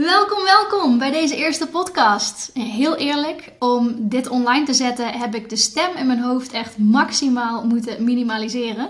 Welkom, 0.00 0.44
welkom 0.44 0.98
bij 0.98 1.10
deze 1.10 1.36
eerste 1.36 1.66
podcast. 1.66 2.50
Heel 2.54 2.96
eerlijk, 2.96 3.52
om 3.58 3.96
dit 3.98 4.28
online 4.28 4.66
te 4.66 4.74
zetten 4.74 5.12
heb 5.12 5.34
ik 5.34 5.48
de 5.48 5.56
stem 5.56 5.96
in 5.96 6.06
mijn 6.06 6.20
hoofd 6.20 6.52
echt 6.52 6.78
maximaal 6.78 7.66
moeten 7.66 8.04
minimaliseren. 8.04 8.88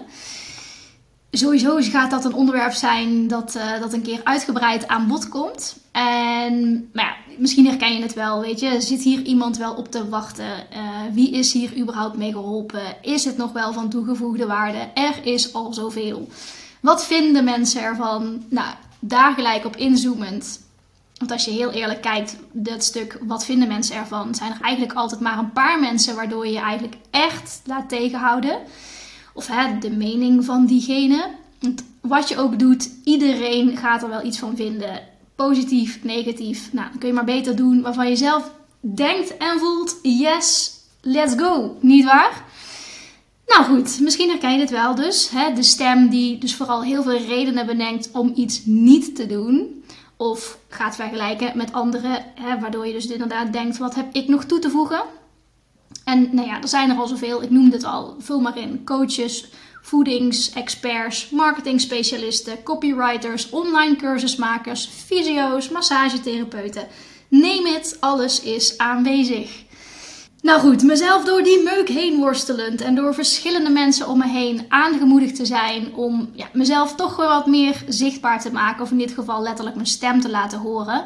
Sowieso 1.30 1.76
gaat 1.80 2.10
dat 2.10 2.24
een 2.24 2.34
onderwerp 2.34 2.72
zijn 2.72 3.28
dat, 3.28 3.54
uh, 3.56 3.80
dat 3.80 3.92
een 3.92 4.02
keer 4.02 4.20
uitgebreid 4.24 4.88
aan 4.88 5.08
bod 5.08 5.28
komt. 5.28 5.76
En 5.92 6.88
maar 6.92 7.04
ja, 7.04 7.34
misschien 7.38 7.66
herken 7.66 7.94
je 7.96 8.02
het 8.02 8.14
wel, 8.14 8.40
weet 8.40 8.60
je. 8.60 8.80
Zit 8.80 9.02
hier 9.02 9.22
iemand 9.22 9.56
wel 9.56 9.74
op 9.74 9.90
te 9.90 10.08
wachten? 10.08 10.66
Uh, 10.72 10.78
wie 11.12 11.30
is 11.30 11.52
hier 11.52 11.76
überhaupt 11.76 12.16
mee 12.16 12.32
geholpen? 12.32 12.96
Is 13.02 13.24
het 13.24 13.36
nog 13.36 13.52
wel 13.52 13.72
van 13.72 13.88
toegevoegde 13.88 14.46
waarde? 14.46 14.90
Er 14.94 15.20
is 15.22 15.52
al 15.52 15.74
zoveel. 15.74 16.28
Wat 16.80 17.06
vinden 17.06 17.44
mensen 17.44 17.82
ervan? 17.82 18.44
Nou, 18.48 18.68
daar 19.00 19.32
gelijk 19.32 19.64
op 19.64 19.76
inzoomend. 19.76 20.68
Want 21.20 21.32
als 21.32 21.44
je 21.44 21.50
heel 21.50 21.70
eerlijk 21.70 22.00
kijkt, 22.00 22.36
dat 22.52 22.84
stuk 22.84 23.18
wat 23.26 23.44
vinden 23.44 23.68
mensen 23.68 23.96
ervan, 23.96 24.34
zijn 24.34 24.52
er 24.52 24.60
eigenlijk 24.60 24.98
altijd 24.98 25.20
maar 25.20 25.38
een 25.38 25.52
paar 25.52 25.80
mensen 25.80 26.14
waardoor 26.14 26.46
je 26.46 26.52
je 26.52 26.58
eigenlijk 26.58 26.96
echt 27.10 27.60
laat 27.64 27.88
tegenhouden. 27.88 28.58
Of 29.34 29.46
hè, 29.46 29.78
de 29.78 29.90
mening 29.90 30.44
van 30.44 30.66
diegene. 30.66 31.30
Want 31.58 31.84
wat 32.00 32.28
je 32.28 32.38
ook 32.38 32.58
doet, 32.58 32.90
iedereen 33.04 33.76
gaat 33.76 34.02
er 34.02 34.08
wel 34.08 34.24
iets 34.24 34.38
van 34.38 34.56
vinden. 34.56 35.02
Positief, 35.34 35.98
negatief. 36.02 36.72
Nou, 36.72 36.88
dan 36.90 36.98
kun 36.98 37.08
je 37.08 37.14
maar 37.14 37.24
beter 37.24 37.56
doen 37.56 37.82
waarvan 37.82 38.08
je 38.08 38.16
zelf 38.16 38.50
denkt 38.80 39.36
en 39.36 39.58
voelt: 39.58 39.98
yes, 40.02 40.72
let's 41.00 41.34
go. 41.36 41.76
Niet 41.80 42.04
waar? 42.04 42.44
Nou 43.46 43.64
goed, 43.64 44.00
misschien 44.00 44.28
herken 44.28 44.52
je 44.52 44.58
dit 44.58 44.70
wel 44.70 44.94
dus. 44.94 45.30
Hè? 45.30 45.52
De 45.52 45.62
stem 45.62 46.08
die 46.08 46.38
dus 46.38 46.54
vooral 46.54 46.82
heel 46.82 47.02
veel 47.02 47.18
redenen 47.18 47.66
bedenkt 47.66 48.10
om 48.12 48.32
iets 48.34 48.62
niet 48.64 49.16
te 49.16 49.26
doen. 49.26 49.82
Of 50.20 50.58
gaat 50.68 50.96
vergelijken 50.96 51.56
met 51.56 51.72
anderen, 51.72 52.24
hè, 52.34 52.58
waardoor 52.58 52.86
je 52.86 52.92
dus 52.92 53.06
inderdaad 53.06 53.52
denkt: 53.52 53.78
wat 53.78 53.94
heb 53.94 54.14
ik 54.14 54.28
nog 54.28 54.44
toe 54.44 54.58
te 54.58 54.70
voegen? 54.70 55.02
En 56.04 56.28
nou 56.32 56.46
ja, 56.48 56.60
er 56.60 56.68
zijn 56.68 56.90
er 56.90 56.96
al 56.96 57.06
zoveel. 57.06 57.42
Ik 57.42 57.50
noemde 57.50 57.76
het 57.76 57.84
al. 57.84 58.14
Vul 58.18 58.40
maar 58.40 58.58
in. 58.58 58.84
Coaches, 58.84 59.50
voedingsexperts, 59.82 61.30
marketingspecialisten, 61.30 62.62
copywriters, 62.62 63.50
online 63.50 63.96
cursusmakers, 63.96 64.86
fysio's, 64.86 65.68
massagetherapeuten. 65.68 66.88
Neem 67.28 67.66
het, 67.66 67.96
alles 68.00 68.40
is 68.40 68.78
aanwezig. 68.78 69.64
Nou 70.42 70.60
goed, 70.60 70.82
mezelf 70.82 71.24
door 71.24 71.42
die 71.42 71.62
meuk 71.62 71.88
heen 71.88 72.18
worstelend 72.18 72.80
en 72.80 72.94
door 72.94 73.14
verschillende 73.14 73.70
mensen 73.70 74.08
om 74.08 74.18
me 74.18 74.28
heen 74.28 74.64
aangemoedigd 74.68 75.36
te 75.36 75.46
zijn 75.46 75.94
om 75.94 76.30
ja, 76.32 76.48
mezelf 76.52 76.94
toch 76.94 77.16
weer 77.16 77.26
wat 77.26 77.46
meer 77.46 77.84
zichtbaar 77.88 78.40
te 78.40 78.52
maken, 78.52 78.82
of 78.82 78.90
in 78.90 78.98
dit 78.98 79.12
geval 79.12 79.42
letterlijk 79.42 79.76
mijn 79.76 79.88
stem 79.88 80.20
te 80.20 80.30
laten 80.30 80.58
horen. 80.58 81.04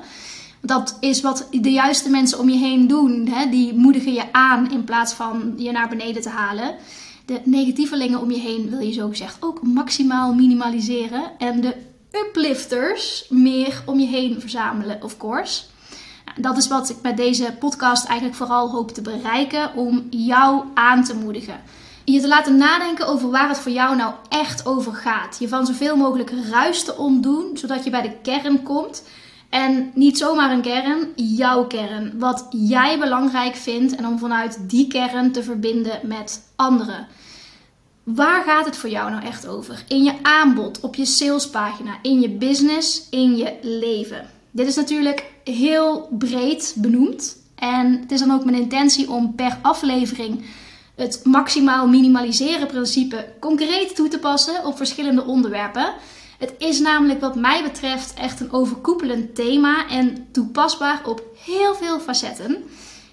Dat 0.61 0.97
is 1.01 1.21
wat 1.21 1.49
de 1.51 1.73
juiste 1.73 2.11
mensen 2.11 2.39
om 2.39 2.49
je 2.49 2.57
heen 2.57 2.87
doen. 2.87 3.29
Hè? 3.31 3.49
Die 3.49 3.75
moedigen 3.75 4.12
je 4.12 4.33
aan 4.33 4.71
in 4.71 4.85
plaats 4.85 5.12
van 5.12 5.55
je 5.57 5.73
naar 5.73 5.89
beneden 5.89 6.23
te 6.23 6.29
halen. 6.29 6.75
De 7.27 7.41
negatievelingen 7.45 8.21
om 8.21 8.31
je 8.31 8.39
heen 8.39 8.71
wil 8.71 8.81
je 8.81 8.93
zo 8.93 9.09
gezegd 9.09 9.37
ook 9.41 9.62
maximaal 9.62 10.35
minimaliseren. 10.35 11.23
En 11.39 11.61
de 11.61 11.75
uplifters 12.11 13.27
meer 13.29 13.83
om 13.87 14.01
je 14.01 14.07
heen 14.07 14.41
verzamelen, 14.41 15.03
of 15.03 15.17
course 15.17 15.62
dat 16.37 16.57
is 16.57 16.69
wat 16.69 16.91
ik 16.91 16.97
met 17.03 17.17
deze 17.17 17.55
podcast 17.59 18.07
eigenlijk 18.07 18.39
vooral 18.39 18.71
hoop 18.71 18.91
te 18.91 19.03
bereiken, 19.03 19.75
om 19.75 20.07
jou 20.11 20.65
aan 20.75 21.05
te 21.05 21.15
moedigen. 21.15 21.61
Je 22.05 22.21
te 22.21 22.29
laten 22.29 22.57
nadenken 22.57 23.07
over 23.07 23.31
waar 23.31 23.49
het 23.49 23.59
voor 23.59 23.73
jou 23.73 23.97
nou 23.97 24.15
echt 24.29 24.67
over 24.67 24.93
gaat. 24.93 25.37
Je 25.39 25.49
van 25.49 25.67
zoveel 25.67 25.97
mogelijk 25.97 26.33
ruis 26.51 26.85
te 26.85 26.97
ontdoen, 26.97 27.57
zodat 27.57 27.85
je 27.85 27.91
bij 27.91 28.03
de 28.03 28.17
kern 28.23 28.62
komt. 28.62 29.03
En 29.49 29.91
niet 29.95 30.19
zomaar 30.19 30.51
een 30.51 30.62
kern, 30.62 31.09
jouw 31.17 31.67
kern. 31.67 32.19
Wat 32.19 32.47
jij 32.51 32.99
belangrijk 32.99 33.55
vindt 33.55 33.95
en 33.95 34.07
om 34.07 34.19
vanuit 34.19 34.59
die 34.71 34.87
kern 34.87 35.33
te 35.33 35.43
verbinden 35.43 36.01
met 36.03 36.43
anderen. 36.57 37.07
Waar 38.03 38.43
gaat 38.43 38.65
het 38.65 38.77
voor 38.77 38.91
jou 38.91 39.11
nou 39.11 39.25
echt 39.25 39.47
over? 39.47 39.84
In 39.89 40.03
je 40.03 40.15
aanbod, 40.23 40.81
op 40.81 40.94
je 40.94 41.05
salespagina, 41.05 41.99
in 42.03 42.21
je 42.21 42.31
business, 42.31 43.09
in 43.11 43.37
je 43.37 43.59
leven. 43.62 44.34
Dit 44.54 44.66
is 44.66 44.76
natuurlijk 44.76 45.25
heel 45.44 46.09
breed 46.19 46.75
benoemd. 46.76 47.37
En 47.54 48.00
het 48.00 48.12
is 48.12 48.20
dan 48.20 48.31
ook 48.31 48.44
mijn 48.44 48.56
intentie 48.56 49.10
om 49.10 49.34
per 49.34 49.59
aflevering 49.62 50.44
het 50.94 51.20
maximaal 51.25 51.88
minimaliseren 51.88 52.66
principe 52.66 53.32
concreet 53.41 53.94
toe 53.94 54.09
te 54.09 54.19
passen 54.19 54.64
op 54.64 54.76
verschillende 54.76 55.25
onderwerpen. 55.25 55.94
Het 56.38 56.54
is 56.59 56.81
namelijk 56.81 57.20
wat 57.20 57.34
mij 57.34 57.62
betreft 57.62 58.14
echt 58.14 58.41
een 58.41 58.53
overkoepelend 58.53 59.34
thema 59.34 59.88
en 59.88 60.26
toepasbaar 60.32 61.00
op 61.06 61.22
heel 61.44 61.75
veel 61.75 62.00
facetten 62.00 62.64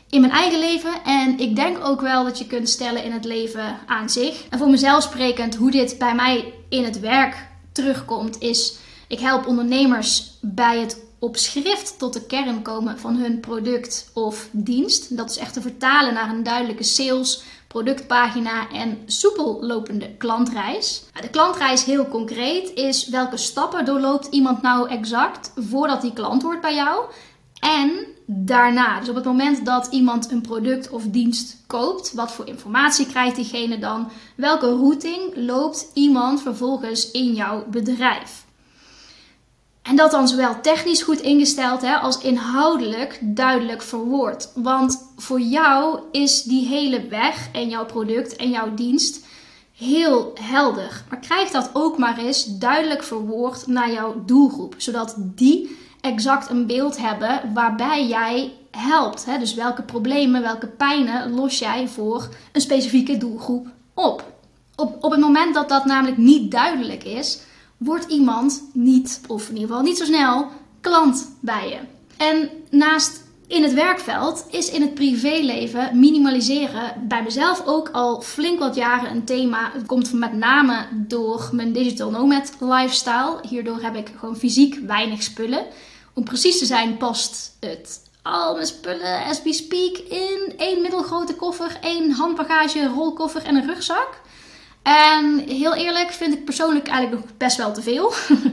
in 0.10 0.22
mijn 0.22 0.34
eigen 0.34 0.60
leven. 0.60 1.04
En 1.06 1.40
ik 1.40 1.56
denk 1.56 1.86
ook 1.86 2.02
wel 2.02 2.24
dat 2.24 2.38
je 2.38 2.48
kunt 2.48 2.70
stellen 2.70 3.04
in 3.04 3.12
het 3.12 3.26
leven 3.26 3.78
aan 3.86 4.10
zich. 4.10 4.46
En 4.50 4.58
voor 4.58 4.70
mezelf 4.70 5.04
sprekend, 5.04 5.56
hoe 5.56 5.72
dit 5.72 5.98
bij 5.98 6.16
mij 6.16 6.54
in 6.70 6.84
het 6.84 7.00
werk 7.00 7.48
terugkomt, 7.72 8.42
is 8.42 8.78
ik 9.08 9.20
help 9.20 9.48
ondernemers 9.48 10.38
bij 10.42 10.80
het 10.80 11.10
op 11.22 11.38
schrift 11.38 12.00
tot 12.00 12.14
de 12.14 12.26
kern 12.26 12.62
komen 12.62 13.00
van 13.00 13.16
hun 13.16 13.40
product 13.40 14.10
of 14.14 14.50
dienst. 14.52 15.18
Dat 15.18 15.30
is 15.30 15.38
echt 15.38 15.54
te 15.54 15.62
vertalen 15.62 16.14
naar 16.14 16.30
een 16.30 16.44
duidelijke 16.44 16.84
sales, 16.84 17.44
productpagina 17.68 18.70
en 18.70 18.98
soepel 19.06 19.66
lopende 19.66 20.16
klantreis. 20.18 21.04
De 21.22 21.30
klantreis 21.30 21.84
heel 21.84 22.08
concreet 22.08 22.74
is 22.74 23.08
welke 23.08 23.38
stappen 23.38 23.86
doorloopt 23.86 24.28
iemand 24.28 24.62
nou 24.62 24.90
exact 24.90 25.52
voordat 25.56 26.02
die 26.02 26.14
klant 26.14 26.42
wordt 26.42 26.62
bij 26.62 26.76
jou 26.76 27.06
en 27.60 27.92
daarna. 28.26 29.00
Dus 29.00 29.10
op 29.10 29.16
het 29.16 29.26
moment 29.26 29.66
dat 29.66 29.88
iemand 29.92 30.32
een 30.32 30.42
product 30.42 30.90
of 30.90 31.04
dienst 31.04 31.58
koopt, 31.68 32.14
wat 32.14 32.32
voor 32.32 32.48
informatie 32.48 33.06
krijgt 33.06 33.36
diegene 33.36 33.80
dan? 33.80 34.12
Welke 34.36 34.70
routing 34.70 35.36
loopt 35.36 35.92
iemand 35.94 36.42
vervolgens 36.42 37.12
in 37.12 37.34
jouw 37.34 37.66
bedrijf? 37.70 38.46
En 39.82 39.96
dat 39.96 40.12
dan 40.12 40.28
zowel 40.28 40.62
technisch 40.62 41.02
goed 41.02 41.22
ingesteld 41.22 41.82
hè, 41.82 41.96
als 41.96 42.18
inhoudelijk 42.18 43.20
duidelijk 43.22 43.82
verwoord. 43.82 44.52
Want 44.56 45.12
voor 45.18 45.42
jou 45.42 46.00
is 46.12 46.44
die 46.44 46.68
hele 46.68 47.08
weg 47.08 47.50
en 47.52 47.70
jouw 47.70 47.86
product 47.86 48.36
en 48.36 48.50
jouw 48.50 48.74
dienst 48.74 49.26
heel 49.78 50.32
helder. 50.42 51.04
Maar 51.10 51.20
krijg 51.20 51.50
dat 51.50 51.70
ook 51.74 51.98
maar 51.98 52.18
eens 52.18 52.46
duidelijk 52.46 53.04
verwoord 53.04 53.68
naar 53.68 53.92
jouw 53.92 54.24
doelgroep. 54.26 54.76
Zodat 54.78 55.16
die 55.18 55.78
exact 56.02 56.50
een 56.50 56.68
beeld 56.68 56.98
hebben 56.98 57.54
waarbij 57.54 58.08
jij 58.08 58.54
helpt. 58.72 59.26
Hè? 59.26 59.38
Dus 59.38 59.54
welke 59.54 59.82
problemen, 59.82 60.42
welke 60.42 60.68
pijnen 60.68 61.34
los 61.34 61.60
jij 61.60 61.88
voor 61.88 62.30
een 62.52 62.62
specifieke 62.62 63.18
doelgroep 63.18 63.68
op. 63.94 64.24
Op, 64.76 65.04
op 65.04 65.12
het 65.12 65.20
moment 65.20 65.54
dat 65.54 65.70
dat 65.70 65.86
namelijk 65.86 66.18
niet 66.18 66.52
duidelijk 66.52 67.04
is 67.04 67.40
wordt 67.84 68.06
iemand 68.06 68.64
niet, 68.74 69.22
of 69.28 69.50
in 69.50 69.54
ieder 69.54 69.68
geval 69.68 69.84
niet 69.84 69.98
zo 69.98 70.06
snel, 70.06 70.48
klant 70.82 71.36
bij 71.40 71.70
je. 71.70 71.80
En 72.18 72.50
naast 72.70 73.24
in 73.48 73.64
het 73.64 73.74
werkveld 73.74 74.46
is 74.50 74.70
in 74.70 74.82
het 74.82 74.94
privéleven 74.94 76.00
minimaliseren 76.00 77.08
bij 77.08 77.24
mezelf 77.24 77.64
ook 77.66 77.90
al 77.90 78.22
flink 78.22 78.60
wat 78.60 78.76
jaren 78.76 79.12
een 79.12 79.24
thema. 79.24 79.72
Het 79.74 79.86
komt 79.86 80.14
met 80.14 80.34
name 80.34 80.88
door 80.92 81.50
mijn 81.52 81.74
digital 81.74 82.12
nomad 82.12 82.54
lifestyle. 82.60 83.40
Hierdoor 83.50 83.82
heb 83.82 83.96
ik 83.96 84.12
gewoon 84.20 84.38
fysiek 84.38 84.80
weinig 84.88 85.24
spullen. 85.24 85.66
Om 86.14 86.24
precies 86.24 86.60
te 86.60 86.66
zijn 86.66 86.98
past 86.98 87.58
het 87.60 88.02
al 88.22 88.54
mijn 88.54 88.66
spullen 88.66 89.26
as 89.26 89.44
we 89.44 89.54
speak 89.54 89.98
in 89.98 90.54
één 90.58 90.82
middelgrote 90.82 91.36
koffer, 91.36 91.78
één 91.82 92.12
handbagage, 92.12 92.88
rolkoffer 92.88 93.44
en 93.44 93.56
een 93.56 93.68
rugzak. 93.68 94.22
En 94.84 95.40
heel 95.48 95.74
eerlijk 95.74 96.12
vind 96.12 96.34
ik 96.34 96.46
persoonlijk 96.46 96.88
eigenlijk 96.88 97.24
nog 97.24 97.38
best 97.38 97.58
wel 97.58 97.74
te 97.74 97.82
veel. 97.82 98.06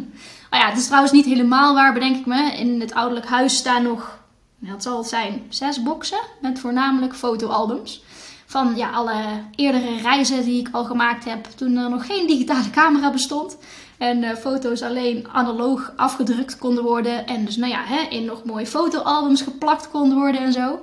oh 0.51 0.59
ja, 0.59 0.69
het 0.69 0.79
is 0.79 0.87
trouwens 0.87 1.13
niet 1.13 1.25
helemaal 1.25 1.75
waar, 1.75 1.93
bedenk 1.93 2.17
ik 2.17 2.27
me. 2.27 2.53
In 2.57 2.81
het 2.81 2.95
ouderlijk 2.95 3.27
huis 3.27 3.57
staan 3.57 3.83
nog, 3.83 4.19
nou, 4.59 4.81
zal 4.81 4.99
het 4.99 5.09
zijn, 5.09 5.47
zes 5.49 5.83
boxen 5.83 6.21
met 6.41 6.59
voornamelijk 6.59 7.15
fotoalbums. 7.15 8.03
Van 8.47 8.77
ja, 8.77 8.91
alle 8.91 9.15
eerdere 9.55 10.01
reizen 10.01 10.45
die 10.45 10.61
ik 10.61 10.69
al 10.73 10.85
gemaakt 10.85 11.25
heb 11.25 11.45
toen 11.45 11.77
er 11.77 11.91
nog 11.91 12.07
geen 12.07 12.27
digitale 12.27 12.71
camera 12.71 13.11
bestond. 13.11 13.59
En 13.99 14.23
uh, 14.23 14.35
foto's 14.35 14.83
alleen 14.83 15.27
analoog 15.33 15.93
afgedrukt 15.97 16.59
konden 16.59 16.85
worden. 16.85 17.27
En 17.27 17.45
dus 17.45 17.57
nou 17.57 17.73
ja, 17.73 17.85
hè, 17.85 18.01
in 18.09 18.25
nog 18.25 18.45
mooie 18.45 18.67
fotoalbums 18.67 19.43
geplakt 19.43 19.91
konden 19.91 20.19
worden 20.19 20.41
en 20.41 20.53
zo. 20.53 20.81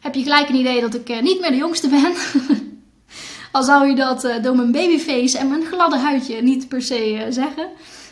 Heb 0.00 0.14
je 0.14 0.22
gelijk 0.22 0.48
een 0.48 0.54
idee 0.54 0.80
dat 0.80 0.94
ik 0.94 1.08
uh, 1.08 1.20
niet 1.20 1.40
meer 1.40 1.50
de 1.50 1.56
jongste 1.56 1.88
ben. 1.88 2.12
Al 3.52 3.62
zou 3.62 3.88
je 3.88 3.94
dat 3.94 4.24
uh, 4.24 4.42
door 4.42 4.56
mijn 4.56 4.72
babyface 4.72 5.38
en 5.38 5.48
mijn 5.48 5.64
gladde 5.64 5.98
huidje 5.98 6.42
niet 6.42 6.68
per 6.68 6.82
se 6.82 7.12
uh, 7.12 7.22
zeggen. 7.28 7.68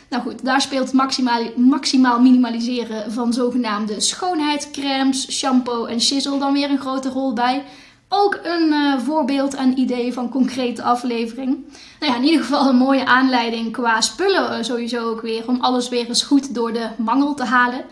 Nou 0.09 0.23
goed, 0.23 0.45
daar 0.45 0.61
speelt 0.61 0.93
maximaal, 0.93 1.41
maximaal 1.55 2.19
minimaliseren 2.19 3.11
van 3.11 3.33
zogenaamde 3.33 3.99
schoonheidscremes, 3.99 5.31
shampoo 5.31 5.85
en 5.85 6.01
shizzle 6.01 6.39
dan 6.39 6.53
weer 6.53 6.69
een 6.69 6.79
grote 6.79 7.09
rol 7.09 7.33
bij. 7.33 7.63
Ook 8.09 8.39
een 8.43 8.67
uh, 8.67 8.99
voorbeeld 8.99 9.53
en 9.53 9.79
idee 9.79 10.13
van 10.13 10.29
concrete 10.29 10.83
aflevering. 10.83 11.65
Nou 11.99 12.11
ja, 12.11 12.17
in 12.17 12.23
ieder 12.23 12.41
geval 12.41 12.67
een 12.67 12.75
mooie 12.75 13.05
aanleiding 13.05 13.71
qua 13.71 14.01
spullen 14.01 14.65
sowieso 14.65 15.09
ook 15.09 15.21
weer. 15.21 15.47
Om 15.47 15.61
alles 15.61 15.89
weer 15.89 16.07
eens 16.07 16.23
goed 16.23 16.53
door 16.53 16.73
de 16.73 16.87
mangel 16.97 17.33
te 17.33 17.43
halen. 17.43 17.85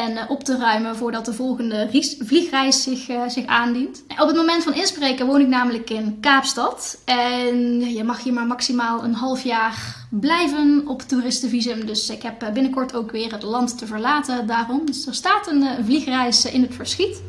En 0.00 0.16
eh, 0.16 0.30
op 0.30 0.44
te 0.44 0.56
ruimen 0.56 0.96
voordat 0.96 1.24
de 1.24 1.32
volgende 1.32 1.88
vliegreis 2.18 2.82
zich, 2.82 3.08
uh, 3.08 3.28
zich 3.28 3.46
aandient. 3.46 4.04
Op 4.18 4.26
het 4.26 4.36
moment 4.36 4.62
van 4.62 4.74
inspreken 4.74 5.26
woon 5.26 5.40
ik 5.40 5.48
namelijk 5.48 5.90
in 5.90 6.18
Kaapstad. 6.20 7.02
En 7.04 7.80
je 7.80 8.04
mag 8.04 8.22
hier 8.22 8.32
maar 8.32 8.46
maximaal 8.46 9.04
een 9.04 9.14
half 9.14 9.42
jaar 9.42 10.06
blijven 10.10 10.82
op 10.86 11.02
toeristenvisum. 11.02 11.86
Dus 11.86 12.10
ik 12.10 12.22
heb 12.22 12.50
binnenkort 12.54 12.94
ook 12.94 13.10
weer 13.10 13.32
het 13.32 13.42
land 13.42 13.78
te 13.78 13.86
verlaten 13.86 14.46
daarom. 14.46 14.86
Dus 14.86 15.06
er 15.06 15.14
staat 15.14 15.46
een 15.46 15.84
vliegreis 15.84 16.44
in 16.44 16.62
het 16.62 16.74
verschiet. 16.74 17.22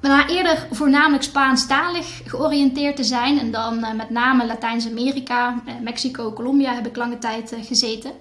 Na 0.00 0.28
eerder 0.28 0.66
voornamelijk 0.70 1.22
Spaanstalig 1.22 2.20
georiënteerd 2.24 2.96
te 2.96 3.04
zijn 3.04 3.38
en 3.38 3.50
dan 3.50 3.80
met 3.96 4.10
name 4.10 4.46
Latijns-Amerika, 4.46 5.62
Mexico, 5.82 6.32
Colombia 6.32 6.74
heb 6.74 6.86
ik 6.86 6.96
lange 6.96 7.18
tijd 7.18 7.56
gezeten 7.62 8.12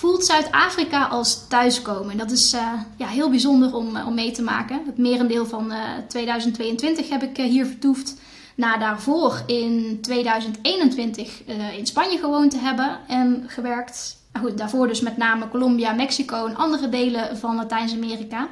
voelt 0.00 0.24
Zuid-Afrika 0.24 1.04
als 1.04 1.46
thuiskomen. 1.48 2.16
Dat 2.16 2.30
is 2.30 2.54
uh, 2.54 2.72
ja, 2.96 3.06
heel 3.06 3.30
bijzonder 3.30 3.74
om, 3.74 3.96
eh, 3.96 4.06
om 4.06 4.14
mee 4.14 4.30
te 4.30 4.42
maken. 4.42 4.82
Het 4.86 4.98
merendeel 4.98 5.46
van 5.46 5.72
uh, 5.72 5.78
eh, 5.78 6.06
2022 6.08 7.08
heb 7.08 7.22
ik 7.22 7.36
hier 7.36 7.66
vertoefd. 7.66 8.14
Na 8.56 8.78
daarvoor 8.78 9.42
in 9.46 9.98
2021 10.02 11.44
in 11.76 11.86
Spanje 11.86 12.18
gewoond 12.18 12.50
te 12.50 12.58
hebben 12.58 12.98
en 13.08 13.44
gewerkt. 13.46 14.16
Goed, 14.40 14.58
daarvoor 14.58 14.88
dus 14.88 15.00
met 15.00 15.16
name 15.16 15.48
Colombia, 15.48 15.92
Mexico 15.92 16.46
en 16.46 16.56
andere 16.56 16.88
delen 16.88 17.36
van 17.38 17.56
Latijns-Amerika. 17.56 18.48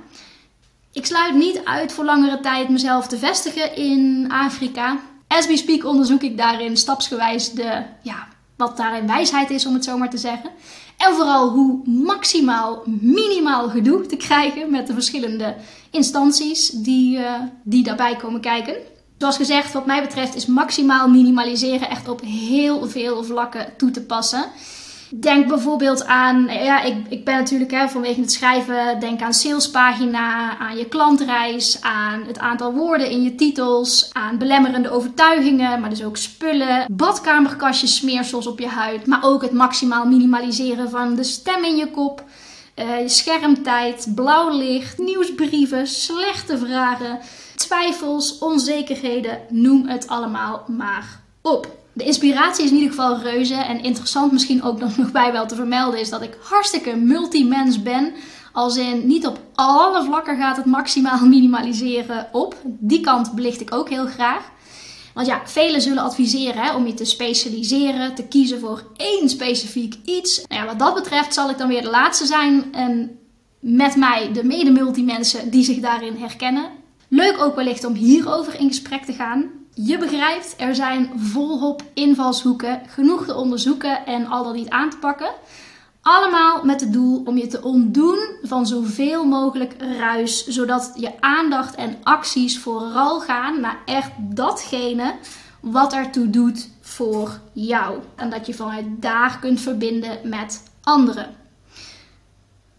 Ik 0.92 1.06
sluit 1.06 1.34
niet 1.34 1.60
uit 1.64 1.92
voor 1.92 2.04
langere 2.04 2.40
tijd 2.40 2.68
mezelf 2.68 3.06
te 3.06 3.18
vestigen 3.18 3.76
in 3.76 4.26
Afrika. 4.30 4.98
As 5.28 5.46
we 5.46 5.56
speak 5.56 5.84
onderzoek 5.84 6.22
ik 6.22 6.36
daarin 6.36 6.76
stapsgewijs 6.76 7.50
de, 7.50 7.82
ja, 8.02 8.28
wat 8.58 8.76
daarin 8.76 9.06
wijsheid 9.06 9.50
is, 9.50 9.66
om 9.66 9.74
het 9.74 9.84
zo 9.84 9.98
maar 9.98 10.10
te 10.10 10.18
zeggen. 10.18 10.50
En 10.96 11.14
vooral 11.14 11.48
hoe 11.48 11.80
maximaal, 11.84 12.82
minimaal 13.00 13.68
gedoe 13.68 14.06
te 14.06 14.16
krijgen 14.16 14.70
met 14.70 14.86
de 14.86 14.92
verschillende 14.92 15.54
instanties 15.90 16.70
die, 16.70 17.18
uh, 17.18 17.32
die 17.62 17.82
daarbij 17.82 18.16
komen 18.16 18.40
kijken. 18.40 18.74
Zoals 19.18 19.36
gezegd, 19.36 19.72
wat 19.72 19.86
mij 19.86 20.02
betreft 20.02 20.34
is 20.34 20.46
maximaal 20.46 21.08
minimaliseren 21.08 21.90
echt 21.90 22.08
op 22.08 22.20
heel 22.20 22.88
veel 22.88 23.24
vlakken 23.24 23.66
toe 23.76 23.90
te 23.90 24.02
passen. 24.02 24.44
Denk 25.10 25.48
bijvoorbeeld 25.48 26.06
aan, 26.06 26.48
ja, 26.48 26.82
ik, 26.82 26.96
ik 27.08 27.24
ben 27.24 27.34
natuurlijk 27.34 27.70
hè, 27.70 27.88
vanwege 27.88 28.20
het 28.20 28.32
schrijven, 28.32 29.00
denk 29.00 29.20
aan 29.20 29.32
salespagina, 29.32 30.58
aan 30.58 30.76
je 30.76 30.84
klantreis, 30.84 31.82
aan 31.82 32.24
het 32.26 32.38
aantal 32.38 32.72
woorden 32.72 33.10
in 33.10 33.22
je 33.22 33.34
titels, 33.34 34.10
aan 34.12 34.38
belemmerende 34.38 34.90
overtuigingen, 34.90 35.80
maar 35.80 35.90
dus 35.90 36.04
ook 36.04 36.16
spullen, 36.16 36.84
badkamerkastjes, 36.90 37.96
smeersels 37.96 38.46
op 38.46 38.58
je 38.58 38.68
huid, 38.68 39.06
maar 39.06 39.24
ook 39.24 39.42
het 39.42 39.52
maximaal 39.52 40.06
minimaliseren 40.06 40.90
van 40.90 41.14
de 41.14 41.24
stem 41.24 41.64
in 41.64 41.76
je 41.76 41.90
kop, 41.90 42.24
uh, 42.76 43.00
je 43.00 43.08
schermtijd, 43.08 44.12
blauw 44.14 44.56
licht, 44.56 44.98
nieuwsbrieven, 44.98 45.86
slechte 45.86 46.58
vragen, 46.58 47.18
twijfels, 47.56 48.38
onzekerheden, 48.38 49.38
noem 49.48 49.86
het 49.86 50.08
allemaal 50.08 50.64
maar 50.66 51.20
op. 51.42 51.76
De 51.98 52.04
inspiratie 52.04 52.64
is 52.64 52.70
in 52.70 52.76
ieder 52.76 52.90
geval 52.90 53.18
reuze. 53.18 53.54
En 53.54 53.82
interessant 53.82 54.32
misschien 54.32 54.62
ook 54.62 54.80
nog 54.96 55.12
bij 55.12 55.32
wel 55.32 55.46
te 55.46 55.54
vermelden 55.54 56.00
is 56.00 56.10
dat 56.10 56.22
ik 56.22 56.38
hartstikke 56.42 56.96
multimens 56.96 57.82
ben. 57.82 58.12
Als 58.52 58.76
in 58.76 59.06
niet 59.06 59.26
op 59.26 59.38
alle 59.54 60.04
vlakken 60.04 60.36
gaat 60.36 60.56
het 60.56 60.64
maximaal 60.64 61.26
minimaliseren 61.36 62.28
op. 62.32 62.54
Die 62.64 63.00
kant 63.00 63.32
belicht 63.32 63.60
ik 63.60 63.74
ook 63.74 63.88
heel 63.88 64.06
graag. 64.06 64.50
Want 65.14 65.26
ja, 65.26 65.40
velen 65.44 65.80
zullen 65.80 66.02
adviseren 66.02 66.62
hè, 66.62 66.74
om 66.74 66.86
je 66.86 66.94
te 66.94 67.04
specialiseren, 67.04 68.14
te 68.14 68.24
kiezen 68.24 68.60
voor 68.60 68.82
één 68.96 69.28
specifiek 69.28 69.94
iets. 70.04 70.44
Nou 70.48 70.60
ja, 70.60 70.66
wat 70.66 70.78
dat 70.78 70.94
betreft 70.94 71.34
zal 71.34 71.50
ik 71.50 71.58
dan 71.58 71.68
weer 71.68 71.82
de 71.82 71.90
laatste 71.90 72.26
zijn. 72.26 72.72
En 72.72 73.18
met 73.60 73.96
mij 73.96 74.32
de 74.32 74.44
mede-multimensen 74.44 75.50
die 75.50 75.64
zich 75.64 75.80
daarin 75.80 76.16
herkennen. 76.16 76.64
Leuk 77.08 77.38
ook 77.38 77.56
wellicht 77.56 77.84
om 77.84 77.94
hierover 77.94 78.60
in 78.60 78.68
gesprek 78.68 79.04
te 79.04 79.12
gaan. 79.12 79.57
Je 79.84 79.98
begrijpt, 79.98 80.54
er 80.56 80.74
zijn 80.74 81.10
volop 81.16 81.82
invalshoeken, 81.94 82.80
genoeg 82.88 83.24
te 83.24 83.34
onderzoeken 83.34 84.06
en 84.06 84.26
al 84.26 84.44
dat 84.44 84.54
niet 84.54 84.68
aan 84.68 84.90
te 84.90 84.98
pakken. 84.98 85.30
Allemaal 86.02 86.64
met 86.64 86.80
het 86.80 86.92
doel 86.92 87.22
om 87.24 87.36
je 87.36 87.46
te 87.46 87.62
ontdoen 87.62 88.18
van 88.42 88.66
zoveel 88.66 89.24
mogelijk 89.24 89.74
ruis, 89.98 90.46
zodat 90.46 90.92
je 90.94 91.20
aandacht 91.20 91.74
en 91.74 91.96
acties 92.02 92.58
vooral 92.58 93.20
gaan 93.20 93.60
naar 93.60 93.78
echt 93.84 94.10
datgene 94.18 95.14
wat 95.60 95.92
ertoe 95.92 96.30
doet 96.30 96.70
voor 96.80 97.40
jou. 97.52 97.98
En 98.14 98.30
dat 98.30 98.46
je 98.46 98.54
vanuit 98.54 98.86
daar 98.88 99.38
kunt 99.40 99.60
verbinden 99.60 100.18
met 100.24 100.62
anderen. 100.82 101.37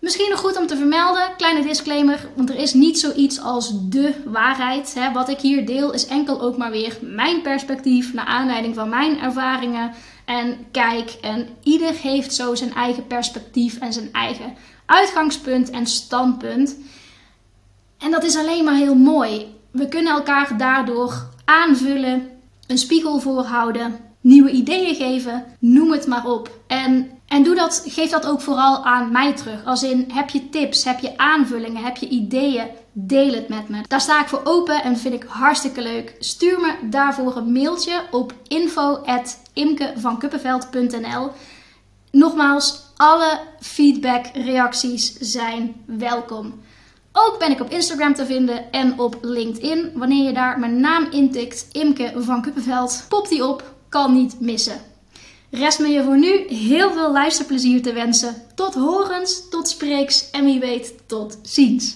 Misschien 0.10 0.30
nog 0.30 0.40
goed 0.40 0.58
om 0.58 0.68
te 0.68 0.78
vermelden, 0.78 1.36
kleine 1.38 1.64
disclaimer, 1.64 2.30
want 2.36 2.50
er 2.50 2.56
is 2.56 2.74
niet 2.74 3.00
zoiets 3.00 3.42
als 3.42 3.90
de 3.90 4.14
waarheid. 4.26 4.94
Hè. 4.94 5.12
Wat 5.12 5.30
ik 5.30 5.40
hier 5.40 5.66
deel 5.66 5.94
is 5.94 6.08
enkel 6.08 6.42
ook 6.42 6.58
maar 6.58 6.72
weer 6.72 6.98
mijn 7.02 7.42
perspectief 7.42 8.14
naar 8.14 8.26
aanleiding 8.26 8.76
van 8.76 8.90
mijn 8.90 9.20
ervaringen 9.20 9.92
en 10.26 10.58
kijk. 10.72 11.18
En 11.22 11.48
ieder 11.64 11.94
heeft 11.94 12.34
zo 12.34 12.56
zijn 12.56 12.74
eigen 12.74 13.08
perspectief 13.08 13.78
en 13.78 13.94
zijn 13.94 14.10
eigen 14.14 14.54
uitgangspunt 14.86 15.70
en 15.70 15.86
standpunt. 15.86 16.78
En 17.98 18.12
dat 18.12 18.24
is 18.24 18.38
alleen 18.38 18.64
maar 18.64 18.76
heel 18.76 18.96
mooi. 18.96 19.56
We 19.72 19.88
kunnen 19.88 20.14
elkaar 20.14 20.58
daardoor 20.58 21.30
aanvullen, 21.46 22.30
een 22.68 22.78
spiegel 22.78 23.20
voorhouden, 23.20 24.00
nieuwe 24.22 24.52
ideeën 24.52 24.96
geven, 24.96 25.46
noem 25.60 25.92
het 25.92 26.08
maar 26.08 26.26
op. 26.26 26.60
En 26.68 27.19
en 27.30 27.44
doe 27.44 27.56
dat, 27.56 27.84
geef 27.86 28.10
dat 28.10 28.26
ook 28.26 28.42
vooral 28.42 28.86
aan 28.86 29.12
mij 29.12 29.34
terug. 29.34 29.66
Als 29.66 29.84
in, 29.84 30.10
heb 30.14 30.30
je 30.30 30.50
tips, 30.50 30.84
heb 30.84 31.00
je 31.00 31.18
aanvullingen, 31.18 31.84
heb 31.84 31.98
je 31.98 32.08
ideeën, 32.08 32.68
deel 32.92 33.34
het 33.34 33.50
met 33.50 33.70
me. 33.70 33.81
Daar 33.88 34.02
sta 34.02 34.22
ik 34.22 34.28
voor 34.28 34.42
open 34.44 34.84
en 34.84 34.98
vind 34.98 35.14
ik 35.14 35.26
hartstikke 35.28 35.81
leuk. 35.81 36.16
Stuur 36.20 36.60
me 36.60 36.74
daarvoor 36.90 37.38
een 37.38 37.52
mailtje 37.52 38.02
op 38.12 38.34
info.imkevankuppenveld.nl 38.48 41.31
Nogmaals, 42.12 42.81
alle 42.96 43.40
feedback, 43.60 44.25
reacties 44.34 45.18
zijn 45.20 45.75
welkom. 45.86 46.62
Ook 47.12 47.36
ben 47.40 47.52
ik 47.52 47.60
op 47.60 47.70
Instagram 47.70 48.14
te 48.14 48.25
vinden 48.25 48.72
en 48.72 49.00
op 49.00 49.18
LinkedIn. 49.22 49.92
Wanneer 49.96 50.24
je 50.24 50.34
daar 50.34 50.60
mijn 50.60 50.80
naam 50.80 51.08
intikt, 51.12 51.68
Imke 51.72 52.14
van 52.16 52.42
Kuppenveld, 52.42 53.06
popt 53.10 53.30
die 53.30 53.46
op, 53.46 53.74
kan 53.90 54.14
niet 54.14 54.40
missen. 54.40 54.88
Rest 55.51 55.80
me 55.80 55.88
je 55.88 56.04
voor 56.04 56.18
nu 56.18 56.48
heel 56.48 56.92
veel 56.92 57.12
luisterplezier 57.12 57.81
te 57.81 57.94
wensen. 57.94 58.36
Tot 58.56 58.74
horens, 58.74 59.50
tot 59.50 59.68
spreeks 59.68 60.30
en 60.31 60.46
wie 60.46 60.60
weet 60.60 60.94
tot 61.06 61.38
ziens. 61.42 61.88